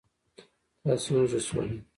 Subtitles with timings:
[0.81, 1.73] تاسې وږي شولئ.